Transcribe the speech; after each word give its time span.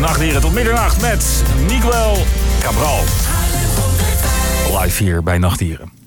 Nachtdieren 0.00 0.40
tot 0.40 0.52
middernacht 0.52 1.00
met 1.00 1.44
Miguel 1.68 2.16
Cabral. 2.60 3.00
Live 4.80 5.02
hier 5.02 5.22
bij 5.22 5.38
Nachtdieren. 5.38 5.99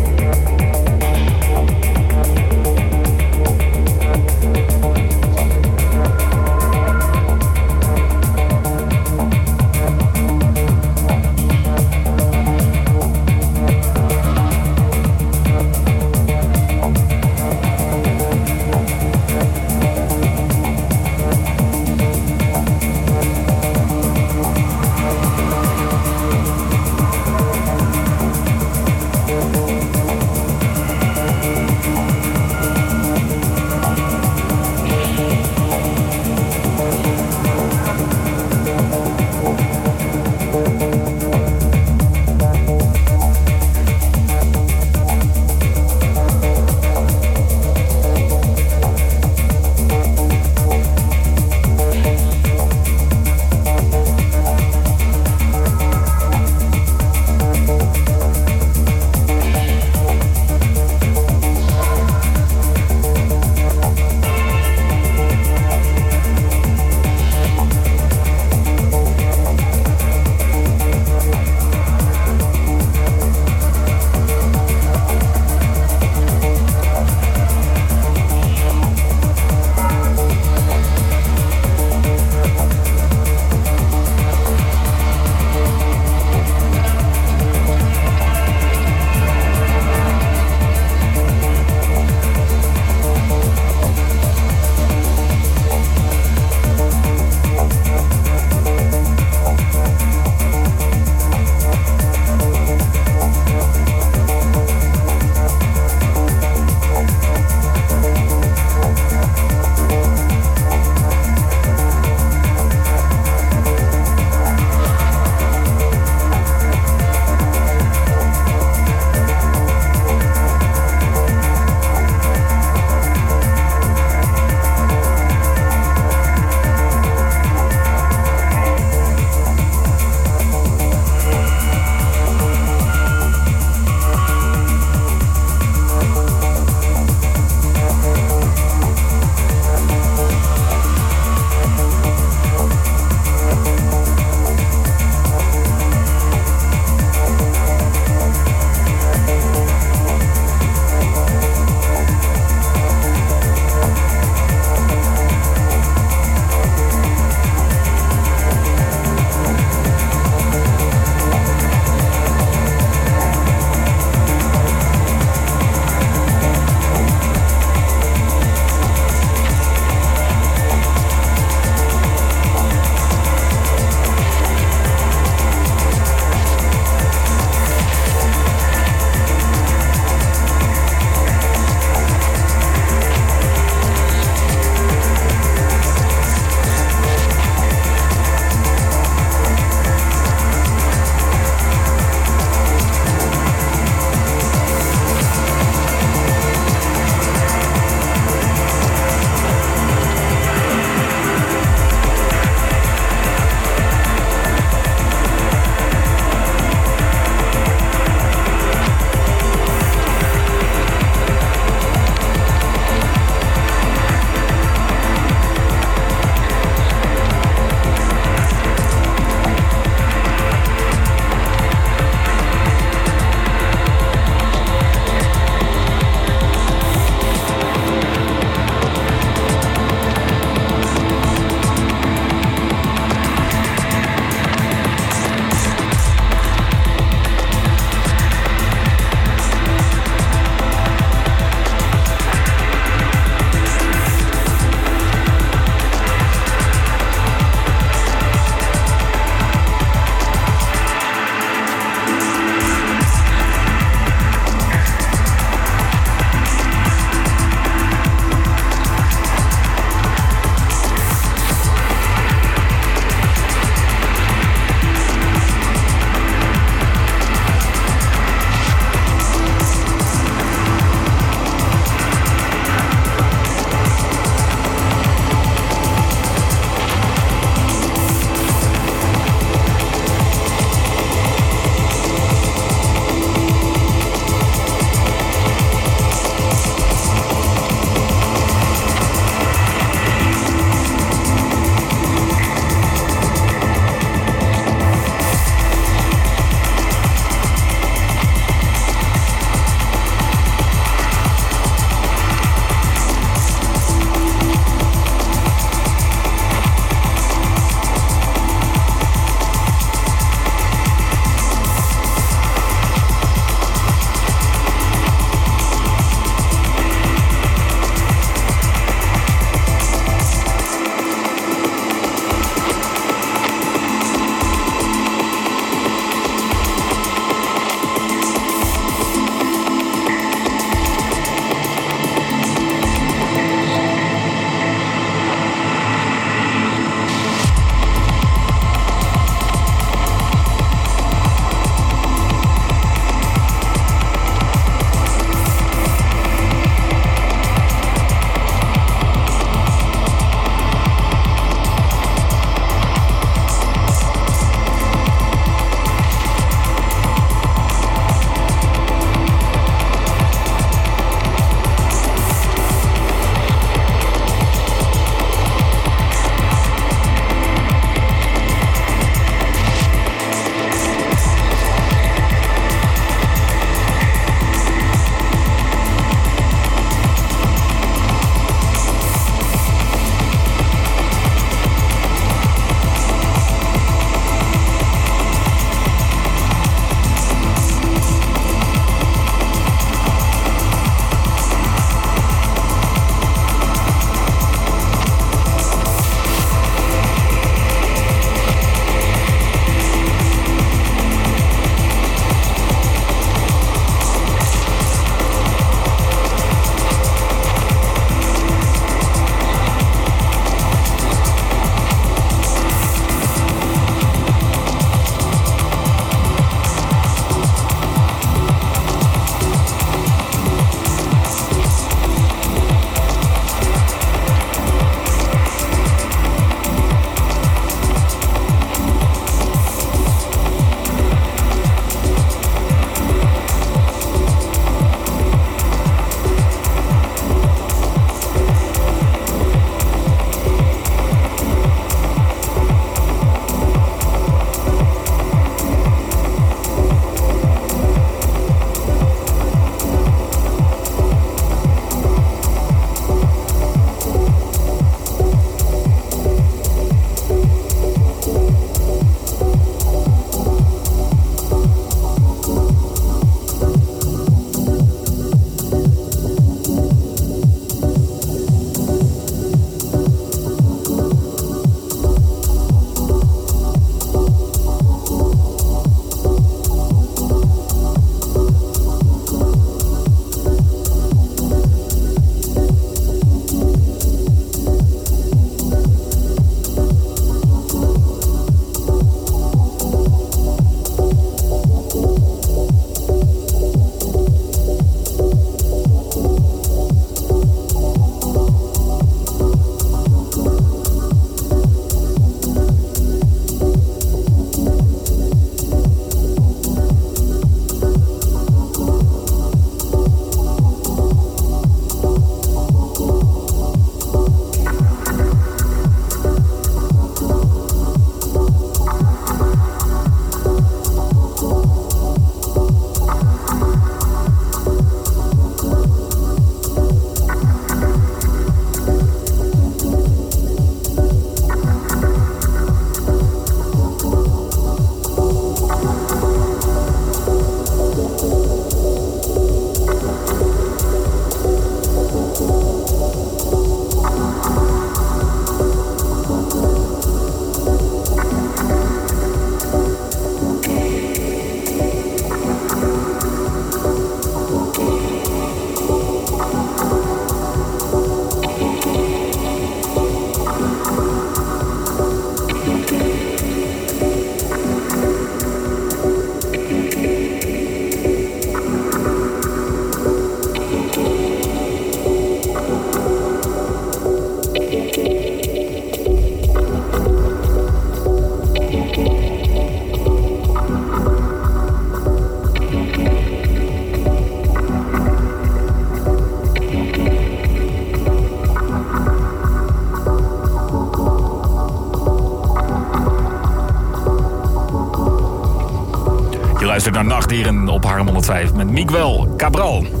Luistert 596.83 597.07
naar 597.07 597.17
Nachtdieren 597.17 597.67
op 597.67 597.85
Harm 597.85 598.05
105 598.05 598.53
met 598.53 598.69
Miguel 598.69 599.33
Cabral. 599.37 600.00